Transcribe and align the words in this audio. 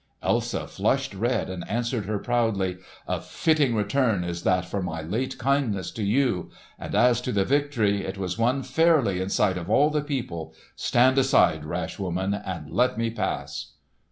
Elsa 0.23 0.65
flushed 0.65 1.13
red 1.13 1.47
and 1.47 1.63
answered 1.69 2.07
her 2.07 2.17
proudly, 2.17 2.79
"A 3.07 3.21
fitting 3.21 3.75
return 3.75 4.23
is 4.23 4.41
this 4.41 4.65
for 4.67 4.81
my 4.81 5.03
late 5.03 5.37
kindness 5.37 5.91
to 5.91 6.01
you! 6.03 6.49
And 6.79 6.95
as 6.95 7.21
to 7.21 7.31
the 7.31 7.45
victory 7.45 8.03
it 8.03 8.17
was 8.17 8.35
won 8.35 8.63
fairly 8.63 9.21
in 9.21 9.29
sight 9.29 9.59
of 9.59 9.69
all 9.69 9.91
the 9.91 10.01
people. 10.01 10.55
Stand 10.75 11.19
aside, 11.19 11.65
rash 11.65 11.99
woman, 11.99 12.33
and 12.33 12.71
let 12.71 12.97
me 12.97 13.11
pass!" 13.11 13.73